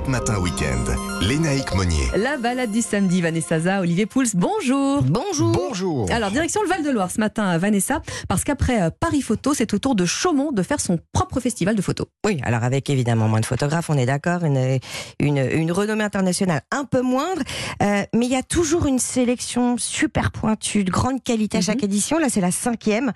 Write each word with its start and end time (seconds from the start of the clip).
Europe 0.00 0.08
Matin 0.08 0.38
Weekend. 0.38 0.96
Lénaïque 1.20 1.74
Monnier. 1.74 2.08
La 2.16 2.38
balade 2.38 2.70
du 2.70 2.80
samedi, 2.80 3.20
Vanessa 3.20 3.60
Za, 3.60 3.80
Olivier 3.80 4.06
Pouls, 4.06 4.24
bonjour. 4.34 5.02
Bonjour. 5.02 5.52
Bonjour. 5.52 6.10
Alors, 6.10 6.30
direction 6.30 6.62
le 6.62 6.68
Val-de-Loire 6.68 7.10
ce 7.10 7.20
matin, 7.20 7.58
Vanessa, 7.58 8.00
parce 8.26 8.42
qu'après 8.44 8.80
euh, 8.80 8.90
Paris 8.98 9.20
Photo, 9.20 9.52
c'est 9.52 9.74
au 9.74 9.78
tour 9.78 9.94
de 9.94 10.06
Chaumont 10.06 10.52
de 10.52 10.62
faire 10.62 10.80
son 10.80 10.98
propre 11.12 11.38
festival 11.40 11.74
de 11.74 11.82
photos. 11.82 12.06
Oui, 12.24 12.40
alors 12.44 12.64
avec 12.64 12.88
évidemment 12.88 13.28
moins 13.28 13.40
de 13.40 13.46
photographes, 13.46 13.90
on 13.90 13.98
est 13.98 14.06
d'accord, 14.06 14.44
une, 14.44 14.78
une, 15.18 15.36
une 15.36 15.72
renommée 15.72 16.04
internationale 16.04 16.62
un 16.70 16.84
peu 16.84 17.02
moindre, 17.02 17.42
euh, 17.82 18.02
mais 18.14 18.26
il 18.26 18.32
y 18.32 18.36
a 18.36 18.42
toujours 18.42 18.86
une 18.86 18.98
sélection 18.98 19.76
super 19.76 20.30
pointue, 20.30 20.84
de 20.84 20.90
grande 20.90 21.22
qualité 21.22 21.58
à 21.58 21.60
chaque 21.60 21.82
édition. 21.82 22.18
Là, 22.18 22.28
c'est 22.30 22.40
la 22.40 22.52
cinquième. 22.52 23.12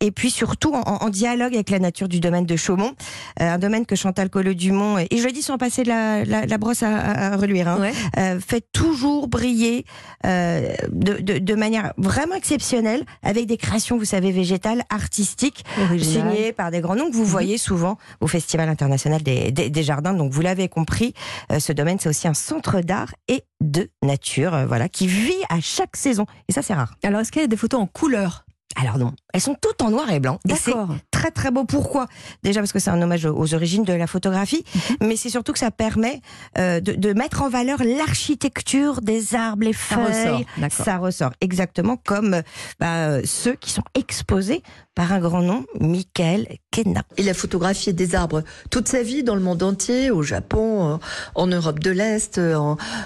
Et 0.00 0.10
puis 0.10 0.30
surtout 0.30 0.74
en, 0.74 0.82
en 0.82 1.08
dialogue 1.08 1.54
avec 1.54 1.70
la 1.70 1.78
nature 1.78 2.08
du 2.08 2.20
domaine 2.20 2.44
de 2.44 2.56
Chaumont, 2.56 2.92
euh, 3.40 3.54
un 3.54 3.58
domaine 3.58 3.86
que 3.86 3.96
Chantal 3.96 4.28
Collot-Dumont, 4.28 4.98
et 4.98 5.16
je 5.16 5.24
le 5.24 5.32
dis 5.32 5.42
sans 5.42 5.56
passer 5.56 5.84
la, 5.84 6.25
la, 6.26 6.46
la 6.46 6.58
brosse 6.58 6.82
à, 6.82 7.36
reluire, 7.36 7.68
hein, 7.68 7.78
Ouais. 7.80 7.92
euh, 8.18 8.40
fait 8.40 8.64
toujours 8.72 9.28
briller 9.28 9.84
euh, 10.24 10.74
de, 10.90 11.14
de, 11.14 11.38
de 11.38 11.54
manière 11.54 11.92
vraiment 11.96 12.34
exceptionnelle, 12.34 13.04
avec 13.22 13.46
des 13.46 13.56
créations, 13.56 13.96
vous 13.98 14.04
savez, 14.04 14.32
végétales, 14.32 14.82
artistiques, 14.90 15.64
Original. 15.88 16.32
signées 16.34 16.52
par 16.52 16.70
des 16.70 16.80
grands 16.80 16.96
noms 16.96 17.10
que 17.10 17.16
vous 17.16 17.24
voyez 17.24 17.58
souvent 17.58 17.98
au 18.20 18.26
Festival 18.26 18.68
international 18.68 19.22
des, 19.22 19.50
des- 19.52 19.70
des 19.70 19.82
jardins. 19.82 20.14
Donc 20.14 20.32
vous 20.32 20.40
l'avez 20.42 20.68
compris, 20.68 21.14
euh, 21.52 21.58
ce 21.60 21.72
domaine 21.72 21.98
c'est 22.00 22.08
aussi 22.08 22.28
un 22.28 22.34
centre 22.34 22.80
d'art 22.80 23.14
et 23.28 23.42
de 23.60 23.88
nature, 24.02 24.54
euh, 24.54 24.66
voilà, 24.66 24.88
qui 24.88 25.06
vit 25.06 25.32
à 25.48 25.60
chaque 25.60 25.96
saison. 25.96 26.26
Et 26.48 26.52
ça 26.52 26.62
c'est 26.62 26.74
rare. 26.74 26.94
Alors, 27.02 27.20
est-ce 27.20 27.32
qu'il 27.32 27.42
y 27.42 27.44
a 27.44 27.48
des 27.48 27.56
photos 27.56 27.80
en 27.80 27.86
couleur? 27.86 28.44
Alors 28.78 28.98
non, 28.98 29.14
elles 29.32 29.40
sont 29.40 29.56
toutes 29.60 29.80
en 29.80 29.90
noir 29.90 30.10
et 30.12 30.20
blanc. 30.20 30.38
D'accord. 30.44 30.88
Très 31.30 31.46
très 31.46 31.50
beau. 31.50 31.64
Pourquoi? 31.64 32.06
Déjà 32.42 32.60
parce 32.60 32.72
que 32.72 32.78
c'est 32.78 32.90
un 32.90 33.00
hommage 33.00 33.24
aux- 33.26 33.54
origines 33.54 33.84
de 33.84 33.92
la 33.92 34.06
photographie, 34.06 34.64
Mhm. 34.74 35.08
mais 35.08 35.16
c'est 35.16 35.30
surtout 35.30 35.52
que 35.52 35.58
ça 35.58 35.70
permet 35.70 36.20
euh, 36.58 36.80
de, 36.80 36.92
de 36.92 37.12
mettre 37.12 37.42
en 37.42 37.48
valeur 37.48 37.82
l'architecture 37.84 39.00
des 39.00 39.34
arbres, 39.34 39.64
les 39.64 39.72
Ça 39.72 39.96
feuilles. 39.96 40.46
ressort. 40.62 40.84
Ça 40.84 40.98
ressort 40.98 41.32
exactement 41.40 41.96
comme 41.96 42.34
euh, 42.34 42.42
bah, 42.80 43.08
euh, 43.08 43.22
ceux 43.24 43.54
qui 43.54 43.70
sont 43.70 43.84
exposés 43.94 44.62
par 44.96 45.12
un 45.12 45.20
grand 45.20 45.42
nom, 45.42 45.66
Michael 45.78 46.48
Kenna. 46.70 47.02
Il 47.18 47.28
a 47.28 47.34
photographié 47.34 47.92
des 47.92 48.14
arbres 48.14 48.42
toute 48.70 48.88
sa 48.88 49.02
vie 49.02 49.22
dans 49.22 49.34
le 49.34 49.42
monde 49.42 49.62
entier, 49.62 50.10
au 50.10 50.22
Japon, 50.22 50.94
euh, 50.94 50.96
en 51.34 51.46
Europe 51.46 51.80
de 51.80 51.90
l'Est, 51.90 52.38
euh, 52.38 52.56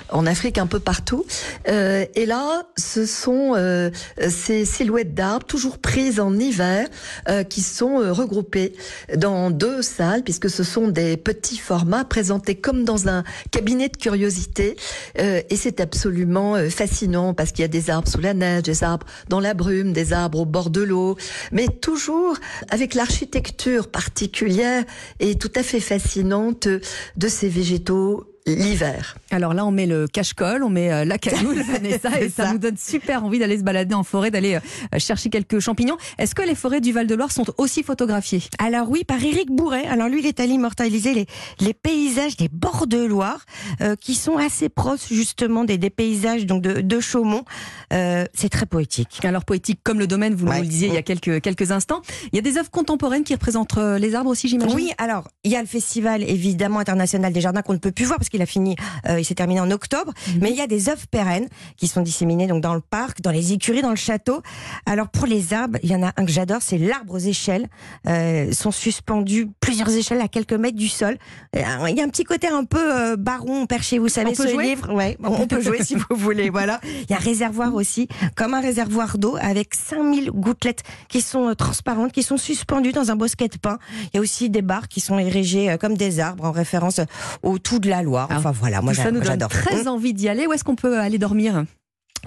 en, 0.09 0.27
Afrique, 0.27 0.59
un 0.59 0.69
peu 0.69 0.79
partout. 0.79 1.27
Euh, 1.69 2.07
et 2.15 2.27
là, 2.27 2.63
ce 2.77 3.07
sont 3.07 3.55
euh, 3.57 3.91
ces 4.29 4.65
silhouettes 4.65 5.15
d'arbres, 5.15 5.45
toujours 5.45 5.79
prises 5.79 6.21
en 6.21 6.39
hiver, 6.39 6.87
euh, 7.29 7.43
qui 7.43 7.61
sont 7.61 8.01
euh, 8.01 8.13
regroupées 8.13 8.73
dans 9.17 9.51
deux 9.51 9.83
salles, 9.83 10.23
puisque 10.23 10.49
ce 10.49 10.63
sont 10.63 10.87
des 10.87 11.17
petits 11.17 11.59
formats 11.59 12.05
présentés 12.05 12.55
comme 12.55 12.85
dans 12.85 13.09
un 13.09 13.25
cabinet 13.51 13.89
de 13.89 13.97
curiosité. 13.97 14.77
Et 15.17 15.57
c'est 15.57 15.81
absolument 15.81 16.55
fascinant, 16.71 17.35
parce 17.35 17.51
qu'il 17.51 17.63
y 17.63 17.65
a 17.65 17.69
des 17.69 17.91
arbres 17.91 18.09
sous 18.09 18.21
la 18.21 18.33
neige, 18.33 18.63
des 18.63 18.85
arbres 18.85 19.07
dans 19.29 19.41
la 19.41 19.55
brume, 19.55 19.93
des 19.93 20.13
arbres 20.13 20.39
au 20.39 20.45
bord 20.45 20.71
de 20.71 20.83
l'eau, 20.83 21.17
mais 21.51 21.67
toujours 21.81 22.37
avec 22.69 22.95
l'architecture 22.95 23.91
particulière 23.91 24.85
et 25.19 25.37
tout 25.37 25.53
à 25.55 25.63
fait 25.63 25.81
fascinante 25.81 26.69
de 26.69 27.29
ces 27.29 27.49
végétaux 27.49 28.27
l'hiver. 28.55 29.17
Alors 29.31 29.55
là, 29.55 29.65
on 29.67 29.71
met 29.71 29.87
le 29.87 30.07
cache-colle, 30.09 30.63
on 30.63 30.69
met 30.71 30.93
euh, 30.93 31.05
la 31.05 31.19
cagoule, 31.19 31.63
Vanessa, 31.63 32.21
et 32.21 32.29
ça, 32.29 32.45
ça. 32.47 32.53
nous 32.53 32.59
donne 32.59 32.77
super 32.77 33.25
envie 33.25 33.39
d'aller 33.39 33.59
se 33.59 33.63
balader 33.63 33.95
en 33.95 34.03
forêt, 34.05 34.31
d'aller 34.31 34.57
euh, 34.57 34.99
chercher 34.99 35.31
quelques 35.31 35.59
champignons. 35.61 35.97
Est-ce 36.19 36.35
que 36.35 36.43
les 36.43 36.55
forêts 36.55 36.81
du 36.81 36.93
Val-de-Loire 36.93 37.33
sont 37.33 37.45
aussi 37.59 37.83
photographiées? 37.83 38.43
Alors 38.59 38.89
oui, 38.91 39.05
par 39.05 39.23
Éric 39.23 39.51
Bourret. 39.51 39.87
Alors 39.87 40.09
lui, 40.09 40.21
il 40.21 40.27
est 40.27 40.41
allé 40.41 40.53
immortaliser 40.55 41.15
les, 41.15 41.27
les 41.61 41.75
paysages 41.75 42.37
des 42.37 42.49
bords 42.49 42.87
de 42.87 42.99
Loire, 43.05 43.45
euh, 43.81 43.97
qui 43.97 44.15
sont 44.15 44.37
assez 44.37 44.69
proches 44.69 45.09
justement 45.11 45.65
des, 45.65 45.79
des 45.79 45.91
paysages 45.91 46.47
donc 46.47 46.63
de, 46.63 46.81
de 46.81 47.01
Chaumont. 47.01 47.45
Euh, 47.93 48.25
c'est 48.35 48.49
très 48.49 48.67
poétique. 48.67 49.25
Alors 49.25 49.45
poétique 49.45 49.81
comme 49.83 49.99
le 49.99 50.07
domaine, 50.07 50.35
vous 50.35 50.47
Ouais. 50.47 50.61
le 50.63 50.67
disiez 50.67 50.89
il 50.89 50.95
y 50.95 50.99
a 50.99 51.03
quelques, 51.03 51.41
quelques 51.41 51.71
instants. 51.71 52.03
Il 52.33 52.37
y 52.37 52.39
a 52.39 52.43
des 52.43 52.57
œuvres 52.59 52.71
contemporaines 52.71 53.23
qui 53.25 53.35
représentent 53.35 53.77
les 53.77 54.15
arbres 54.17 54.31
aussi, 54.31 54.49
j'imagine? 54.49 54.75
Oui, 54.75 54.91
alors 54.99 55.29
il 55.45 55.53
y 55.53 55.57
a 55.57 55.61
le 55.61 55.67
festival 55.67 56.23
évidemment 56.25 56.79
international 56.81 57.33
des 57.33 57.41
jardins 57.41 57.63
qu'on 57.63 57.73
ne 57.75 57.79
peut 57.79 57.93
plus 57.93 58.05
voir 58.05 58.19
parce 58.19 58.29
qu'il 58.29 58.40
a 58.43 58.47
fini, 58.47 58.77
euh, 59.09 59.21
il 59.21 59.25
s'est 59.25 59.35
terminé 59.35 59.61
en 59.61 59.71
octobre. 59.71 60.13
Mais 60.41 60.51
il 60.51 60.57
y 60.57 60.61
a 60.61 60.67
des 60.67 60.89
œuvres 60.89 61.07
pérennes 61.11 61.49
qui 61.77 61.89
sont 61.89 62.01
disséminées 62.01 62.47
donc 62.47 62.63
dans 62.63 62.75
le 62.75 62.81
parc, 62.81 63.21
dans 63.21 63.31
les 63.31 63.53
écuries, 63.53 63.83
dans 63.83 63.91
le 63.91 63.97
château. 63.97 64.43
Alors 64.87 65.09
pour 65.09 65.27
les 65.27 65.53
arbres, 65.53 65.79
il 65.83 65.91
y 65.91 65.95
en 65.95 66.03
a 66.03 66.13
un 66.17 66.25
que 66.25 66.33
j'adore, 66.33 66.63
c'est 66.63 66.79
l'arbre 66.79 67.15
aux 67.15 67.19
échelles. 67.19 67.69
Euh, 68.09 68.53
sont 68.53 68.71
suspendus 68.71 69.49
plusieurs 69.61 69.91
échelles 69.91 70.21
à 70.21 70.29
quelques 70.29 70.53
mètres 70.53 70.77
du 70.77 70.89
sol. 70.89 71.17
Euh, 71.57 71.61
Il 71.89 71.97
y 71.97 72.01
a 72.01 72.05
un 72.05 72.09
petit 72.09 72.25
côté 72.25 72.49
un 72.49 72.65
peu 72.65 72.79
euh, 72.79 73.17
baron 73.17 73.67
perché, 73.67 73.99
vous 73.99 74.09
savez 74.09 74.31
On 74.31 74.35
peut 74.35 74.47
ce 74.47 74.53
jouer 74.53 74.65
livre? 74.65 74.93
Ouais, 74.93 75.17
on 75.23 75.47
peut 75.47 75.61
jouer 75.61 75.83
si 75.83 75.95
vous 75.95 76.17
voulez. 76.17 76.51
Voilà. 76.61 76.81
Il 76.85 77.11
y 77.11 77.15
a 77.15 77.17
un 77.17 77.21
réservoir 77.21 77.75
aussi, 77.75 78.09
comme 78.35 78.55
un 78.55 78.61
réservoir 78.61 79.19
d'eau 79.19 79.37
avec 79.41 79.75
5000 79.75 80.31
gouttelettes 80.33 80.83
qui 81.09 81.21
sont 81.21 81.55
transparentes, 81.55 82.13
qui 82.13 82.23
sont 82.23 82.37
suspendues 82.37 82.93
dans 82.93 83.11
un 83.11 83.17
bosquet 83.17 83.49
de 83.49 83.57
pin. 83.57 83.79
Il 84.03 84.17
y 84.17 84.19
a 84.19 84.21
aussi 84.21 84.51
des 84.51 84.63
barres 84.63 84.89
qui 84.89 85.01
sont 85.01 85.19
érigées 85.19 85.77
comme 85.81 85.97
des 85.97 86.19
arbres 86.19 86.45
en 86.45 86.51
référence 86.51 87.01
au 87.43 87.59
tout 87.59 87.79
de 87.79 87.89
la 87.89 88.03
Loire. 88.03 88.29
Enfin 88.37 88.53
voilà, 88.53 88.81
moi 88.83 88.93
Tout 88.95 89.01
ça 89.03 89.11
nous 89.11 89.19
donne 89.21 89.27
j'adore. 89.29 89.49
très 89.51 89.89
envie 89.89 90.15
d'y 90.15 90.29
aller. 90.29 90.47
Où 90.47 90.53
est-ce 90.53 90.65
qu'on 90.65 90.77
peut 90.77 90.99
aller 90.99 91.19
dormir? 91.19 91.65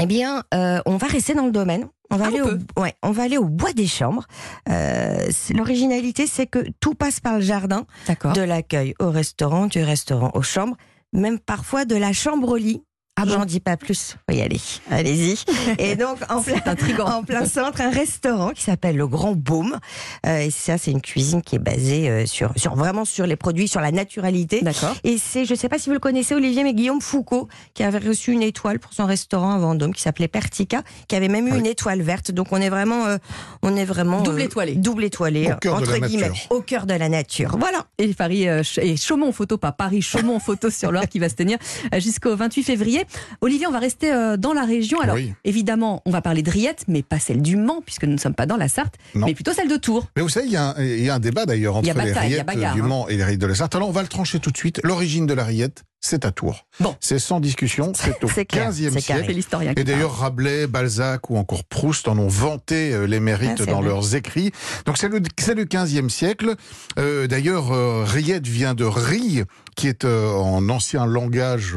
Eh 0.02 0.06
bien, 0.08 0.44
euh, 0.53 0.81
on 0.86 0.97
va 0.97 1.08
rester 1.08 1.34
dans 1.36 1.46
le 1.46 1.52
domaine. 1.52 1.88
On 2.09 2.18
va, 2.18 2.25
Ah, 2.25 2.28
aller 2.30 2.41
on 2.41 2.80
au, 2.80 2.81
ouais, 2.81 2.94
on 3.03 3.12
va 3.12 3.24
aller 3.24 3.38
au 3.38 3.46
bois 3.46 3.74
des 3.74 3.88
chambres. 3.88 4.25
Euh, 4.69 5.18
L'originalité, 5.56 6.28
c'est 6.28 6.47
que 6.47 6.59
tout 6.80 6.94
passe 6.96 7.19
par 7.19 7.36
le 7.36 7.42
jardin, 7.42 7.86
D'accord. 8.08 8.34
de 8.34 8.42
l'accueil 8.42 8.94
au 9.00 9.09
restaurant, 9.09 9.68
du 9.68 9.81
restaurant 9.84 10.31
aux 10.34 10.42
chambres, 10.42 10.75
même 11.12 11.40
parfois 11.40 11.86
de 11.86 11.96
la 11.96 12.12
chambre 12.13 12.50
au 12.50 12.58
lit. 12.58 12.84
Ah 13.16 13.25
bon 13.25 13.34
J'en 13.34 13.46
dis 13.46 13.59
pas 13.59 13.78
plus. 13.78 14.16
Oui, 14.28 14.41
allez, 14.41 14.59
allez-y. 14.90 15.38
Et 15.78 15.96
donc, 15.97 16.18
en 16.29 16.41
plein, 16.41 16.56
intriguant. 16.66 17.06
en 17.06 17.24
plein 17.24 17.46
centre, 17.46 17.79
un 17.81 17.91
restaurant 17.91 18.50
qui 18.51 18.63
s'appelle 18.63 18.96
le 18.97 19.06
Grand 19.07 19.34
Baume. 19.34 19.78
Euh, 20.25 20.40
et 20.40 20.50
ça, 20.50 20.79
c'est 20.79 20.90
une 20.90 21.01
cuisine 21.01 21.44
qui 21.44 21.56
est 21.57 21.59
basée 21.59 22.09
euh, 22.09 22.25
sur, 22.25 22.51
sur 22.56 22.75
vraiment 22.75 23.06
sur 23.06 23.28
les 23.28 23.35
produits, 23.35 23.68
sur 23.68 23.81
la 23.81 23.91
naturalité. 23.91 24.62
D'accord. 24.62 24.96
Et 25.03 25.19
c'est, 25.19 25.46
je 25.46 25.53
sais 25.53 25.69
pas 25.69 25.78
si 25.78 25.90
vous 25.90 25.94
le 25.94 26.00
connaissez, 26.00 26.34
Olivier, 26.34 26.63
mais 26.63 26.74
Guillaume 26.74 27.01
Foucault, 27.01 27.47
qui 27.75 27.84
avait 27.84 28.00
reçu 28.00 28.31
une 28.31 28.41
étoile 28.41 28.79
pour 28.79 28.94
son 28.94 29.06
restaurant 29.06 29.53
à 29.53 29.59
Vendôme, 29.59 29.94
qui 29.94 30.01
s'appelait 30.01 30.28
Pertica, 30.28 30.81
qui 31.07 31.16
avait 31.16 31.28
même 31.28 31.47
eu 31.47 31.56
une 31.56 31.68
étoile 31.68 32.01
verte. 32.01 32.31
Donc 32.31 32.47
on 32.50 32.57
est 32.57 32.69
vraiment, 32.69 33.06
euh, 33.06 33.18
on 33.62 33.75
est 33.75 33.85
vraiment 33.85 34.22
Double 34.24 34.41
euh, 34.41 34.45
étoilé. 34.45 34.74
double 34.75 35.03
étoilé, 35.03 35.51
Au 35.53 35.57
cœur 35.57 35.78
de 35.78 35.81
entre 35.84 35.91
la 35.91 36.07
guillemets, 36.07 36.30
nature. 36.30 36.47
au 36.50 36.62
cœur 36.62 36.88
de 36.88 36.95
la 36.95 37.09
nature. 37.09 37.57
Voilà. 37.59 37.85
Et 38.00 38.12
Paris 38.16 38.50
euh, 38.50 38.63
et 38.81 38.97
Chaumont 38.97 39.31
photo, 39.31 39.59
pas 39.59 39.72
Paris, 39.72 40.01
Chaumont 40.01 40.40
photo 40.40 40.72
sur 40.72 40.91
Loire 40.91 41.07
qui 41.07 41.19
va 41.19 41.30
se 41.30 41.35
tenir 41.35 41.59
jusqu'au 42.00 42.35
28 42.35 42.63
février. 42.63 43.03
Olivier, 43.41 43.68
on 43.68 43.72
va 43.72 43.80
rester 43.80 44.12
euh, 44.12 44.38
dans 44.38 44.53
la 44.53 44.64
région. 44.66 45.00
Alors 45.02 45.16
Oui. 45.16 45.34
évidemment, 45.44 46.02
on 46.06 46.12
va 46.12 46.22
parler 46.22 46.41
de 46.44 46.50
Riette, 46.50 46.86
mais 46.88 47.03
pas 47.03 47.19
celle 47.19 47.41
du 47.41 47.56
Mans 47.56 47.81
puisque 47.86 48.03
nous 48.06 48.14
ne 48.14 48.18
sommes 48.19 48.36
pas 48.36 48.46
dans 48.46 48.58
la 48.58 48.68
Sarthe, 48.68 48.96
Non. 49.16 49.25
mais 49.28 49.34
plutôt 49.34 49.53
celle 49.53 49.68
de 49.69 49.78
Tours. 49.78 50.08
Mais 50.16 50.22
vous 50.22 50.30
savez, 50.30 50.46
il 50.47 50.52
y, 50.52 50.58
a 50.58 50.69
un- 50.69 50.84
il 50.84 51.03
y 51.03 51.09
a 51.09 51.16
un 51.16 51.19
débat 51.19 51.46
d'ailleurs 51.46 51.75
entre 51.78 51.86
les 51.86 52.12
rillettes 52.13 52.46
bagarre, 52.46 52.75
du 52.75 52.81
hein. 52.81 52.86
Mans 52.88 53.08
et 53.08 53.18
les 53.18 53.24
rillettes 53.24 53.42
de 53.42 53.47
la 53.47 53.56
Sarthe. 53.56 53.75
Alors 53.75 53.90
on 53.90 53.92
va 53.92 54.02
le 54.02 54.08
trancher 54.08 54.40
tout 54.40 54.52
de 54.52 54.58
suite. 54.58 54.80
L'origine 54.84 55.25
de 55.25 55.34
la 55.34 55.44
rillette, 55.44 55.84
c'est 56.06 56.25
à 56.25 56.31
Tours. 56.31 56.68
Bon. 56.81 56.96
C'est 57.00 57.18
sans 57.18 57.40
discussion, 57.40 57.94
c'est 57.96 58.22
au 58.24 58.28
C'est 58.28 58.46
clair, 58.46 58.72
15e 58.72 58.74
c'est 58.91 59.02
carré. 59.02 59.24
C'est 59.25 59.41
siècle. 59.41 59.80
Et 59.80 59.84
d'ailleurs, 59.86 60.18
Rabelais, 60.18 60.68
Balzac 60.68 61.30
ou 61.30 61.38
encore 61.38 61.64
Proust 61.64 62.09
en 62.09 62.18
ont 62.18 62.28
vanté 62.28 62.91
euh, 62.91 63.06
les 63.06 63.22
mérites 63.22 63.52
Ah, 63.53 63.56
c'est 63.59 63.66
dans 63.68 63.80
vrai. 63.80 63.88
leurs 63.88 64.13
écrits. 64.13 64.52
Donc 64.86 64.97
c'est 64.97 65.08
le, 65.08 65.19
le 65.19 65.66
15e 65.66 66.09
siècle. 66.09 66.56
Euh, 67.00 67.28
d'ailleurs, 67.28 67.72
euh, 67.72 68.03
rillette 68.06 68.46
vient 68.46 68.74
de 68.74 68.84
rille, 68.84 69.46
qui 69.78 69.88
est 69.88 70.03
euh, 70.03 70.30
en 70.30 70.68
ancien 70.68 71.06
langage 71.06 71.75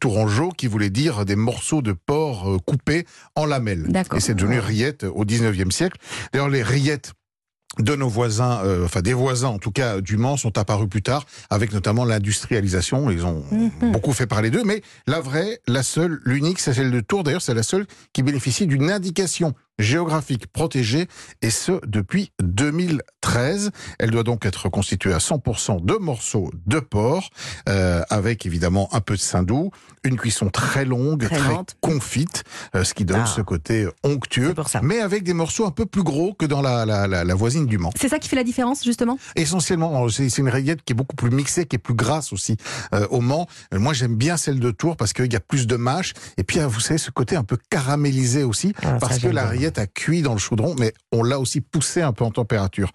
tourangeau, 0.00 0.48
qui 0.56 0.66
voulait 0.66 0.88
dire 0.90 1.26
des 1.26 1.36
morceaux 1.36 1.82
de 1.82 1.92
porc 1.92 2.56
coupés 2.64 3.04
en 3.36 3.44
lamelles. 3.44 3.84
D'accord. 3.88 4.16
Et 4.16 4.20
c'est 4.22 4.34
devenu 4.34 4.60
rillette 4.60 5.04
au 5.04 5.26
19e 5.26 5.70
siècle. 5.70 5.98
D'ailleurs, 6.32 6.48
les 6.48 6.62
rillettes 6.62 7.12
de 7.78 7.94
nos 7.94 8.08
voisins, 8.08 8.60
euh, 8.64 8.84
enfin 8.84 9.00
des 9.02 9.14
voisins 9.14 9.48
en 9.48 9.58
tout 9.58 9.70
cas 9.70 10.00
du 10.00 10.16
Mans, 10.16 10.36
sont 10.36 10.58
apparus 10.58 10.88
plus 10.88 11.02
tard, 11.02 11.26
avec 11.50 11.72
notamment 11.72 12.04
l'industrialisation. 12.04 13.10
Ils 13.10 13.24
ont 13.24 13.44
Mhm. 13.50 13.92
beaucoup 13.92 14.12
fait 14.12 14.26
parler 14.26 14.50
d'eux, 14.50 14.62
mais 14.64 14.82
la 15.06 15.20
vraie, 15.20 15.60
la 15.66 15.82
seule, 15.82 16.20
l'unique, 16.24 16.58
c'est 16.60 16.72
celle 16.72 16.90
de 16.90 17.00
Tours. 17.00 17.24
D'ailleurs, 17.24 17.42
c'est 17.42 17.54
la 17.54 17.62
seule 17.62 17.86
qui 18.12 18.22
bénéficie 18.22 18.66
d'une 18.66 18.90
indication 18.90 19.54
géographique 19.78 20.46
protégée, 20.48 21.06
et 21.42 21.50
ce 21.50 21.72
depuis 21.86 22.32
2013. 22.42 23.70
Elle 23.98 24.10
doit 24.10 24.22
donc 24.22 24.46
être 24.46 24.68
constituée 24.68 25.12
à 25.12 25.18
100% 25.18 25.84
de 25.84 25.94
morceaux 25.94 26.50
de 26.66 26.80
porc, 26.80 27.30
euh, 27.68 28.02
avec 28.10 28.46
évidemment 28.46 28.88
un 28.92 29.00
peu 29.00 29.14
de 29.14 29.20
saindoux, 29.20 29.70
une 30.04 30.16
cuisson 30.16 30.48
très 30.50 30.84
longue, 30.84 31.26
Très 31.28 31.38
confite, 31.80 32.44
euh, 32.74 32.84
ce 32.84 32.94
qui 32.94 33.04
donne 33.04 33.22
Ah. 33.24 33.26
ce 33.26 33.40
côté 33.40 33.86
onctueux, 34.04 34.54
pour 34.54 34.68
ça. 34.68 34.80
mais 34.82 35.00
avec 35.00 35.24
des 35.24 35.34
morceaux 35.34 35.66
un 35.66 35.70
peu 35.70 35.86
plus 35.86 36.02
gros 36.02 36.32
que 36.34 36.46
dans 36.46 36.62
la, 36.62 36.86
la, 36.86 37.06
la, 37.06 37.24
la 37.24 37.34
voisine 37.34 37.66
du 37.66 37.76
Mans. 37.78 37.92
C'est 37.98 38.08
ça 38.08 38.18
qui 38.18 38.28
fait 38.28 38.36
la 38.36 38.44
différence 38.44 38.84
justement? 38.84 39.18
Essentiellement, 39.36 40.08
c'est 40.08 40.38
une 40.38 40.48
rillette 40.48 40.82
qui 40.84 40.92
est 40.92 40.96
beaucoup 40.96 41.16
plus 41.16 41.30
mixée, 41.30 41.66
qui 41.66 41.76
est 41.76 41.80
plus 41.80 41.94
grasse 41.94 42.32
aussi 42.32 42.56
euh, 42.94 43.06
au 43.10 43.20
Mans. 43.20 43.46
Euh, 43.74 43.78
Moi, 43.78 43.92
j'aime 43.92 44.14
bien 44.16 44.36
celle 44.36 44.60
de 44.60 44.70
Tours 44.70 44.96
parce 44.96 45.12
qu'il 45.12 45.30
y 45.32 45.36
a 45.36 45.40
plus 45.40 45.66
de 45.66 45.76
mâche. 45.76 46.14
Et 46.36 46.44
puis, 46.44 46.60
euh, 46.60 46.66
vous 46.66 46.80
savez, 46.80 46.98
ce 46.98 47.10
côté 47.10 47.36
un 47.36 47.44
peu 47.44 47.58
caramélisé 47.70 48.42
aussi, 48.44 48.72
Ah, 48.82 48.96
parce 49.00 49.18
que 49.18 49.28
la 49.28 49.46
rillette 49.46 49.67
rillettes 49.68 49.78
a 49.78 49.86
cuit 49.86 50.22
dans 50.22 50.32
le 50.32 50.38
chaudron, 50.38 50.74
mais 50.78 50.92
on 51.12 51.22
l'a 51.22 51.38
aussi 51.38 51.60
poussé 51.60 52.00
un 52.02 52.12
peu 52.12 52.24
en 52.24 52.30
température. 52.30 52.90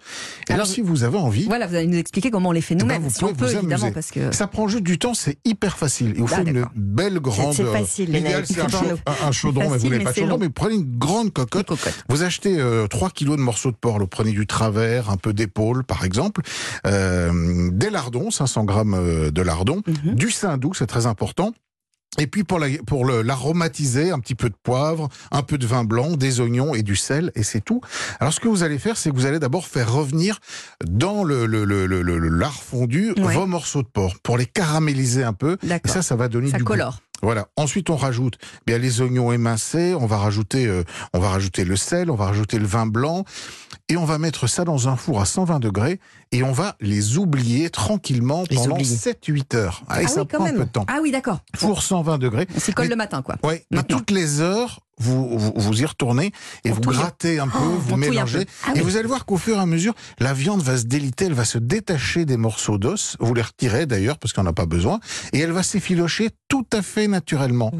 Et 0.48 0.52
alors, 0.52 0.66
si 0.66 0.80
vous 0.80 1.04
avez 1.04 1.18
envie, 1.18 1.44
Voilà, 1.46 1.66
vous 1.66 1.74
allez 1.74 1.86
nous 1.86 1.98
expliquer 1.98 2.30
comment 2.30 2.48
on 2.50 2.52
les 2.52 2.60
fait 2.60 2.74
ben, 2.74 2.82
nous-mêmes, 2.82 3.02
vous 3.02 3.10
si 3.10 3.24
on 3.24 3.34
peut 3.34 3.50
évidemment, 3.50 3.92
parce 3.92 4.10
que 4.10 4.32
ça 4.34 4.46
prend 4.46 4.68
juste 4.68 4.82
du 4.84 4.98
temps, 4.98 5.14
c'est 5.14 5.38
hyper 5.44 5.76
facile. 5.76 6.12
Il 6.16 6.22
vous 6.22 6.28
Ah, 6.32 6.36
faut 6.36 6.42
une 6.46 6.66
belle 6.74 7.18
grande. 7.20 7.54
c'est 7.54 7.62
euh, 7.64 7.72
facile, 7.72 8.10
les 8.10 8.18
L'idéal, 8.20 8.44
c'est 8.46 8.60
un, 8.60 9.32
chaudron, 9.32 9.70
mais 9.70 9.78
vous 9.78 9.88
n'avez 9.88 10.04
pas 10.04 10.10
de 10.12 10.16
chaudron, 10.16 10.34
long. 10.34 10.38
mais 10.38 10.48
prenez 10.50 10.74
une 10.76 10.98
grande 10.98 11.32
cocotte. 11.32 11.66
cocotte. 11.66 12.04
Vous 12.08 12.22
achetez 12.22 12.58
euh, 12.58 12.86
3 12.86 13.10
kilos 13.10 13.36
de 13.36 13.42
morceaux 13.42 13.70
de 13.70 13.76
porc, 13.76 13.98
vous 13.98 14.06
prenez 14.06 14.32
du 14.32 14.46
travers, 14.46 15.10
un 15.10 15.16
peu 15.16 15.32
d'épaule 15.32 15.84
par 15.84 16.04
exemple, 16.04 16.42
euh, 16.86 17.70
des 17.72 17.90
lardons, 17.90 18.30
500 18.30 18.64
grammes 18.64 18.94
euh, 18.94 19.30
de 19.30 19.42
lardons, 19.42 19.82
Mhm. 19.86 20.14
du 20.14 20.30
saindoux, 20.30 20.74
c'est 20.74 20.86
très 20.86 21.06
important. 21.06 21.52
Et 22.18 22.26
puis 22.26 22.44
pour 22.44 22.58
la- 22.58 22.68
pour 22.86 23.04
le- 23.04 23.22
l'aromatiser, 23.22 24.10
un 24.10 24.18
petit 24.20 24.34
peu 24.34 24.48
de 24.48 24.54
poivre, 24.62 25.08
un 25.32 25.42
peu 25.42 25.58
de 25.58 25.66
vin 25.66 25.84
blanc, 25.84 26.12
des 26.16 26.40
oignons 26.40 26.74
et 26.74 26.82
du 26.82 26.96
sel, 26.96 27.32
et 27.34 27.42
c'est 27.42 27.60
tout. 27.60 27.80
Alors 28.20 28.32
ce 28.32 28.40
que 28.40 28.48
vous 28.48 28.62
allez 28.62 28.78
faire, 28.78 28.96
c'est 28.96 29.10
que 29.10 29.14
vous 29.16 29.26
allez 29.26 29.38
d'abord 29.38 29.66
faire 29.66 29.92
revenir 29.92 30.38
dans 30.86 31.24
le, 31.24 31.46
le, 31.46 31.64
le, 31.64 31.86
le- 31.86 32.02
le- 32.02 32.18
le 32.18 32.28
lard 32.28 32.62
fondu 32.62 33.12
Ouais. 33.18 33.34
vos 33.34 33.46
morceaux 33.46 33.82
de 33.82 33.88
porc 33.88 34.18
pour 34.22 34.38
les 34.38 34.46
caraméliser 34.46 35.24
un 35.24 35.32
peu. 35.32 35.56
Et 35.64 35.88
ça, 35.88 36.02
ça 36.02 36.16
va 36.16 36.28
donner 36.28 36.50
Ça 36.50 36.58
du 36.58 36.64
goût. 36.64 36.72
colore. 36.72 37.00
Voilà. 37.22 37.46
Ensuite, 37.56 37.88
on 37.88 37.96
rajoute 37.96 38.36
bien 38.66 38.76
les 38.76 39.00
oignons 39.00 39.32
émincés. 39.32 39.94
On 39.98 40.04
va 40.04 40.18
rajouter, 40.18 40.66
euh, 40.66 40.82
on 41.14 41.20
va 41.20 41.30
rajouter 41.30 41.64
le 41.64 41.74
sel. 41.76 42.10
On 42.10 42.16
va 42.16 42.26
rajouter 42.26 42.58
le 42.58 42.66
vin 42.66 42.84
blanc 42.86 43.24
et 43.94 43.96
on 43.96 44.04
va 44.04 44.18
mettre 44.18 44.48
ça 44.48 44.64
dans 44.64 44.88
un 44.88 44.96
four 44.96 45.20
à 45.20 45.24
120 45.24 45.60
degrés 45.60 46.00
et 46.32 46.42
on 46.42 46.50
va 46.50 46.74
les 46.80 47.16
oublier 47.16 47.70
tranquillement 47.70 48.42
Les 48.50 48.56
pendant 48.56 48.74
oublier. 48.74 48.96
7-8 48.96 49.54
heures. 49.54 49.82
Ah, 49.88 50.02
et 50.02 50.06
Ah 50.06 50.08
ça 50.08 50.22
oui, 50.22 50.26
prend 50.26 50.44
un 50.46 50.52
peu 50.52 50.58
de 50.64 50.64
temps. 50.64 50.84
Ah 50.88 50.98
oui, 51.00 51.12
d'accord. 51.12 51.38
Four 51.54 51.80
120 51.80 52.18
degrés. 52.18 52.48
On 52.56 52.58
s'y 52.58 52.72
colle 52.72 52.86
Mais- 52.86 52.90
le 52.90 52.96
matin, 52.96 53.22
quoi. 53.22 53.36
Ouais. 53.44 53.64
Mais 53.70 53.84
toutes 53.84 54.10
les 54.10 54.40
heures, 54.40 54.80
vous, 54.98 55.38
vous, 55.38 55.52
vous 55.54 55.80
y 55.80 55.84
retournez 55.86 56.32
et 56.64 56.70
On 56.72 56.74
vous 56.74 56.80
touille. 56.80 56.96
grattez 56.96 57.38
un 57.38 57.46
peu, 57.46 57.58
Oh, 57.60 57.64
vous 57.78 57.94
touille 57.94 57.94
un 57.94 58.10
mélangez. 58.10 58.44
peu. 58.46 58.50
Ah 58.66 58.70
et 58.74 58.78
oui. 58.78 58.80
vous 58.80 58.96
allez 58.96 59.06
voir 59.06 59.26
qu'au 59.26 59.36
fur 59.36 59.56
et 59.56 59.60
à 59.60 59.66
mesure, 59.66 59.94
la 60.18 60.32
viande 60.34 60.60
va 60.60 60.76
se 60.76 60.84
déliter, 60.86 61.26
elle 61.26 61.34
va 61.34 61.44
se 61.44 61.58
détacher 61.58 62.24
des 62.24 62.36
morceaux 62.36 62.78
d'os. 62.78 63.16
Vous 63.20 63.32
les 63.32 63.42
retirez 63.42 63.86
d'ailleurs 63.86 64.18
parce 64.18 64.32
qu'on 64.32 64.42
n'a 64.42 64.52
pas 64.52 64.66
besoin. 64.66 64.98
Et 65.32 65.38
elle 65.38 65.52
va 65.52 65.62
s'effilocher 65.62 66.30
tout 66.48 66.66
à 66.72 66.82
fait 66.82 67.06
naturellement. 67.06 67.70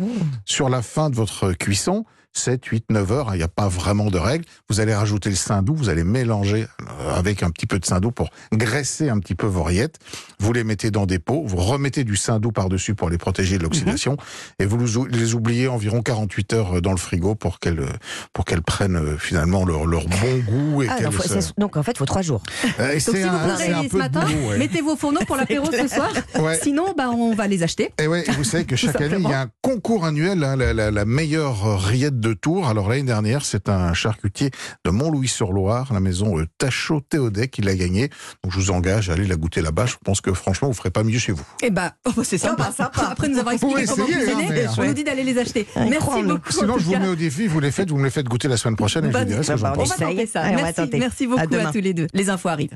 Sur 0.45 0.69
la 0.69 0.81
fin 0.81 1.11
de 1.11 1.17
votre 1.17 1.53
cuisson, 1.55 2.05
7, 2.37 2.65
8, 2.67 2.85
9 2.91 3.13
heures, 3.13 3.29
hein, 3.29 3.35
il 3.35 3.39
n'y 3.39 3.43
a 3.45 3.49
pas 3.49 3.69
vraiment 3.69 4.11
de 4.11 4.19
règle. 4.19 4.45
Vous 4.69 4.81
allez 4.81 4.95
rajouter 4.95 5.31
le 5.31 5.37
saindoux, 5.37 5.75
vous 5.75 5.89
allez 5.89 6.03
mélanger 6.05 6.67
euh, 7.01 7.15
avec 7.15 7.43
un 7.45 7.51
petit 7.51 7.67
peu 7.67 7.79
de 7.79 7.87
saindoux 7.87 8.11
pour 8.11 8.31
graisser 8.53 9.09
un 9.09 9.19
petit 9.21 9.35
peu 9.37 9.47
vos 9.47 9.63
rillettes. 9.63 9.99
Vous 10.41 10.53
les 10.53 10.65
mettez 10.65 10.91
dans 10.91 11.07
des 11.07 11.19
pots, 11.21 11.45
vous 11.47 11.57
remettez 11.59 12.03
du 12.05 12.17
saindoux 12.17 12.51
par-dessus 12.51 12.95
pour 12.97 13.09
les 13.09 13.19
protéger 13.19 13.57
de 13.59 13.63
l'oxydation 13.63 14.17
et 14.59 14.67
vous 14.67 14.79
les 14.79 14.97
ou- 14.97 15.07
les 15.07 15.35
oubliez 15.35 15.69
environ 15.69 16.03
48 16.03 16.53
heures 16.55 16.77
euh, 16.77 16.81
dans 16.81 16.91
le 16.91 16.97
frigo 16.97 17.35
pour 17.37 17.61
qu'elles 17.61 17.81
euh, 17.81 17.87
pour 18.33 18.45
qu'elles 18.45 18.63
prennent 18.63 19.17
finalement 19.19 19.65
leur, 19.65 19.87
leur 19.87 20.07
bon 20.09 20.39
goût 20.45 20.83
et 20.83 20.89
Ah, 20.91 21.01
donc, 21.03 21.13
faut- 21.13 21.23
se- 21.23 21.41
c'est- 21.41 21.53
donc, 21.59 21.77
en 21.77 21.83
fait, 21.85 21.93
il 21.93 21.99
faut 21.99 22.05
trois 22.05 22.23
jours. 22.23 22.43
Euh, 22.81 22.91
et 22.91 22.93
Donc 22.95 23.01
c'est 23.01 23.13
si 23.13 23.23
vous 23.23 23.29
un, 23.29 23.47
vous 23.49 23.57
réveillez 23.57 23.89
ce 23.89 23.97
matin, 23.97 24.27
ouais. 24.49 24.59
mettez 24.59 24.81
vos 24.81 24.97
fourneaux 24.97 25.21
pour 25.27 25.37
l'apéro 25.37 25.67
ce 25.71 25.87
soir. 25.89 26.11
Ouais. 26.41 26.59
Sinon, 26.63 26.95
bah, 26.97 27.11
on 27.11 27.35
va 27.35 27.47
les 27.47 27.63
acheter. 27.63 27.93
Et 28.03 28.09
ouais, 28.09 28.25
vous 28.37 28.45
savez 28.45 28.65
que 28.65 28.75
chaque 28.77 29.01
année, 29.01 29.17
il 29.21 29.29
y 29.29 29.33
a 29.33 29.43
un 29.43 29.51
concours 29.63 30.05
annuel, 30.05 30.43
hein, 30.43 30.57
la, 30.57 30.73
la- 30.75 30.91
la 30.91 31.05
meilleure 31.05 31.81
rillette 31.85 32.19
de 32.25 32.33
Tours. 32.33 32.67
Alors 32.69 32.89
l'année 32.89 33.03
dernière, 33.03 33.45
c'est 33.45 33.69
un 33.69 33.93
charcutier 33.93 34.51
de 34.85 34.91
Montlouis-sur-Loire, 34.91 35.93
la 35.93 36.01
maison 36.01 36.39
euh, 36.39 36.47
Tachot 36.59 37.03
Théodet 37.03 37.49
qui 37.49 37.61
l'a 37.61 37.75
gagné. 37.77 38.09
Donc 38.43 38.53
je 38.53 38.59
vous 38.59 38.71
engage 38.71 39.11
à 39.11 39.13
aller 39.13 39.27
la 39.27 39.37
goûter 39.37 39.61
là-bas. 39.61 39.85
Je 39.87 39.97
pense 40.03 40.21
que 40.23 40.33
franchement, 40.33 40.69
vous 40.69 40.75
ferez 40.75 40.91
pas 40.91 41.05
mieux 41.05 41.19
chez 41.19 41.33
vous. 41.33 41.45
Eh 41.63 41.71
ben, 41.71 41.91
oh, 42.07 42.11
bah, 42.17 42.23
c'est 42.25 42.39
sympa. 42.39 42.73
Après 42.79 43.29
nous 43.29 43.39
avoir 43.39 43.55
expliqué 43.55 43.85
comment 43.85 44.07
cuisiner, 44.07 44.65
hein, 44.65 44.73
on 44.79 44.85
nous 44.87 44.95
dit 44.95 45.05
d'aller 45.05 45.23
les 45.23 45.39
acheter. 45.39 45.67
Ouais, 45.77 45.91
Merci 45.91 46.23
beaucoup. 46.23 46.51
Sinon, 46.51 46.79
je 46.79 46.85
vous 46.85 46.97
mets 46.97 47.09
au 47.09 47.15
défi, 47.15 47.47
vous 47.47 47.61
les 47.61 47.71
faites, 47.71 47.91
vous 47.91 47.99
me 47.99 48.05
les 48.05 48.11
faites 48.11 48.27
goûter 48.27 48.49
la 48.49 48.57
semaine 48.57 48.77
prochaine 48.77 49.05
et 49.05 49.13
je 49.13 49.19
vous 49.19 49.25
dirai 49.25 49.43
ce 49.43 49.53
que 49.53 49.59
j'en 49.59 49.73
pense. 49.73 49.99
Merci, 49.99 50.91
merci 50.95 51.25
À 51.25 51.29
beaucoup 51.29 51.41
à 51.41 51.47
demain. 51.47 51.73
tous 51.73 51.81
les 51.81 51.93
deux. 51.93 52.07
Les 52.15 52.31
infos 52.31 52.49
arrivent. 52.49 52.71